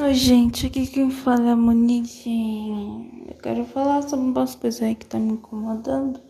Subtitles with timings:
[0.00, 2.30] Oi, gente, aqui quem fala é a Monique.
[3.28, 6.20] Eu quero falar sobre umas coisas aí que tá me incomodando,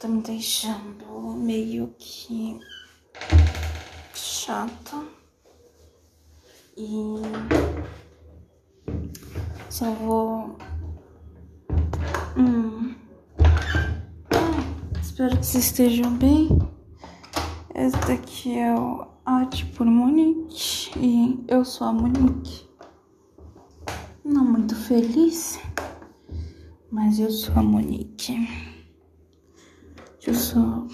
[0.00, 2.58] tá me deixando meio que
[4.12, 5.04] chata.
[6.76, 7.22] E
[9.70, 10.58] só vou.
[12.36, 12.96] Hum.
[15.00, 16.48] Espero que vocês estejam bem.
[17.76, 22.67] Esse daqui é o Arte por Monique e eu sou a Monique
[24.28, 25.58] não muito feliz,
[26.90, 28.36] mas eu sou a Monique.
[30.26, 30.86] Eu sou.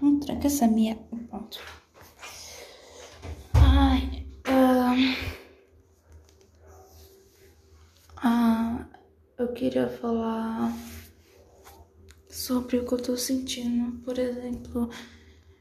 [0.00, 0.96] Não tranca essa minha.
[0.96, 1.60] Pronto.
[3.54, 4.26] Ai.
[8.16, 8.86] Ah,
[9.38, 10.72] eu queria falar
[12.30, 13.98] sobre o que eu tô sentindo.
[14.02, 14.88] Por exemplo,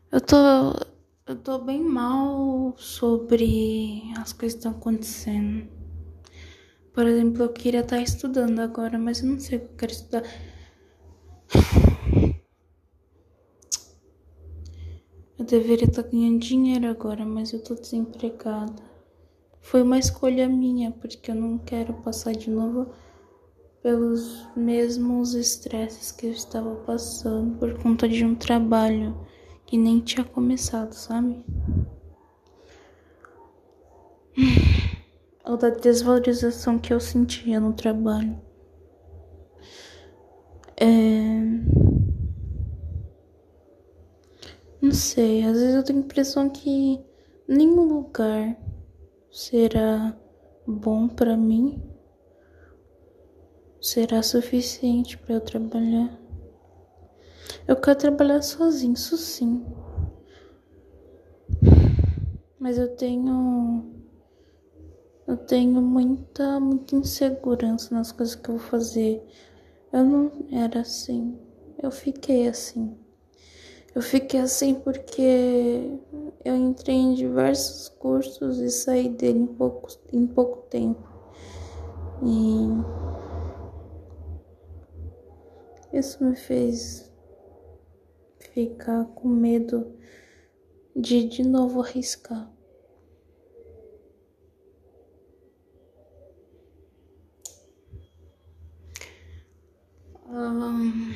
[0.09, 0.94] eu tô
[1.27, 5.67] eu tô bem mal sobre as coisas que estão acontecendo.
[6.93, 9.91] Por exemplo, eu queria estar estudando agora, mas eu não sei o que eu quero
[9.91, 10.23] estudar.
[15.37, 18.81] Eu deveria estar ganhando dinheiro agora, mas eu tô desempregada.
[19.59, 22.93] Foi uma escolha minha, porque eu não quero passar de novo
[23.83, 29.13] pelos mesmos estresses que eu estava passando por conta de um trabalho
[29.65, 31.43] que nem tinha começado, sabe?
[35.45, 38.39] Ou da desvalorização que eu sentia no trabalho.
[40.77, 41.35] É...
[44.81, 46.99] Não sei, às vezes eu tenho a impressão que
[47.47, 48.55] nenhum lugar
[49.31, 50.15] será
[50.67, 51.81] bom para mim,
[53.81, 56.24] será suficiente para eu trabalhar.
[57.67, 59.65] Eu quero trabalhar sozinho, isso sim.
[62.59, 63.91] Mas eu tenho.
[65.25, 69.27] Eu tenho muita, muita insegurança nas coisas que eu vou fazer.
[69.91, 71.39] Eu não era assim.
[71.81, 72.95] Eu fiquei assim.
[73.95, 75.97] Eu fiquei assim porque
[76.43, 81.01] eu entrei em diversos cursos e saí dele em pouco, em pouco tempo.
[82.21, 82.67] E
[85.97, 87.14] isso me fez
[88.55, 89.93] ficar com medo
[90.95, 92.49] de de novo arriscar.
[100.29, 101.11] Um,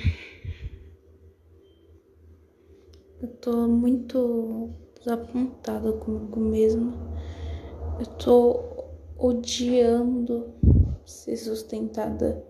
[3.22, 6.94] eu tô muito desapontada comigo mesma.
[8.01, 8.59] Eu tô
[9.17, 10.53] odiando
[11.06, 12.45] ser sustentada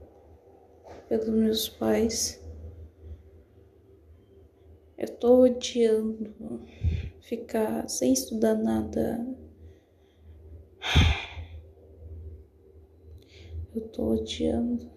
[1.07, 2.43] pelos meus pais.
[4.99, 6.29] Eu tô odiando
[7.21, 9.25] ficar sem estudar nada.
[13.73, 14.89] Eu tô odiando.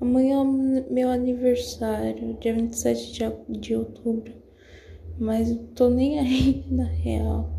[0.00, 3.12] Amanhã é meu aniversário, dia 27
[3.48, 4.32] de, de outubro.
[5.18, 7.50] Mas eu tô nem aí na real.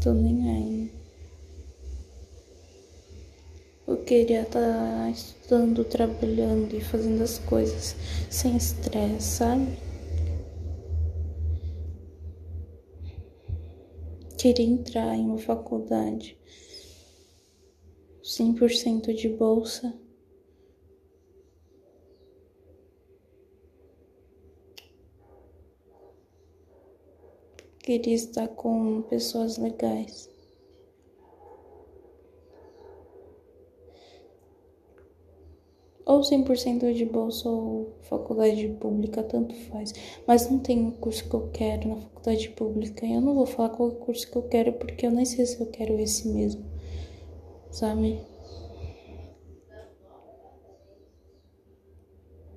[0.00, 0.97] Tô nem aí.
[3.88, 7.96] Eu queria estar tá estudando, trabalhando e fazendo as coisas
[8.28, 9.78] sem estresse, sabe?
[14.36, 16.38] Queria entrar em uma faculdade
[18.22, 19.98] 100% de bolsa.
[27.78, 30.28] Queria estar com pessoas legais.
[36.18, 39.94] Ou 100% de bolsa ou faculdade pública, tanto faz.
[40.26, 43.06] Mas não tem o curso que eu quero na faculdade pública.
[43.06, 45.66] Eu não vou falar qual curso que eu quero porque eu nem sei se eu
[45.66, 46.64] quero esse mesmo,
[47.70, 48.20] sabe?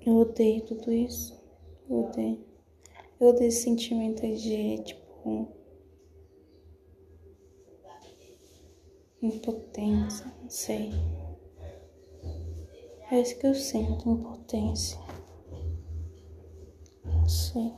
[0.06, 1.40] Eu odeio tudo isso.
[1.90, 2.40] Eu odeio.
[3.20, 5.48] Eu odeio esse sentimento de, tipo.
[9.22, 10.92] Impotência, não sei.
[13.12, 14.98] É isso que eu sinto, impotência.
[17.28, 17.76] Sim.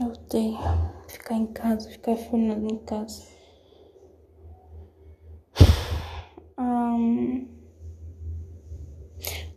[0.00, 0.58] Eu odeio
[1.06, 3.38] ficar em casa, ficar formando em casa.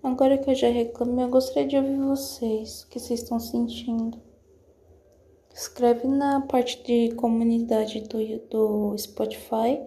[0.04, 4.22] agora que eu já reclamei, eu gostaria de ouvir vocês, o que vocês estão sentindo.
[5.52, 8.20] Escreve na parte de comunidade do,
[8.50, 9.82] do Spotify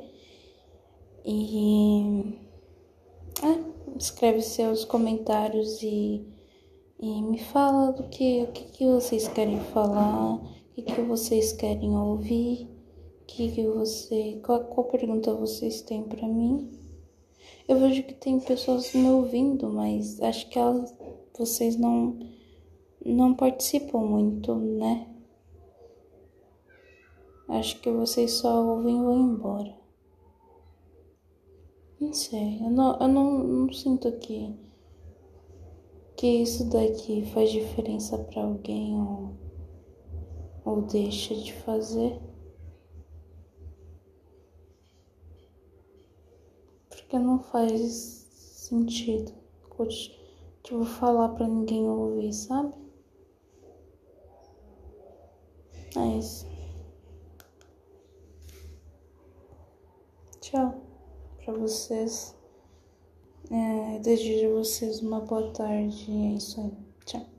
[1.25, 2.39] e.
[3.43, 6.27] É, escreve seus comentários e,
[7.01, 10.41] e me fala do que, o que, que vocês querem falar, o
[10.75, 12.69] que, que vocês querem ouvir,
[13.27, 16.71] que, que você, qual, qual pergunta vocês têm para mim.
[17.69, 20.95] Eu vejo que tem pessoas me ouvindo, mas acho que elas,
[21.37, 22.19] vocês não
[23.05, 25.07] não participam muito, né?
[27.49, 29.84] Acho que vocês só ouvem e vão embora.
[32.01, 34.53] Não sei, eu não, eu não, não sinto que,
[36.17, 39.37] que isso daqui faz diferença para alguém ou,
[40.65, 42.21] ou deixa de fazer.
[46.89, 49.33] Porque não faz sentido.
[50.63, 52.75] Tipo, falar pra ninguém ouvir, sabe?
[55.97, 56.47] É isso.
[60.41, 60.84] Tchau
[61.45, 62.35] para vocês.
[63.51, 66.11] É, desejo a vocês uma boa tarde.
[66.11, 66.73] É isso aí.
[67.05, 67.34] Tchau.